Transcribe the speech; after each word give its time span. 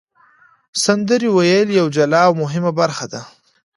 سندرې 0.83 1.29
ویل 1.31 1.69
یوه 1.79 1.91
جلا 1.95 2.21
او 2.27 2.33
مهمه 2.43 2.71
برخه 2.79 3.05
ده. 3.13 3.21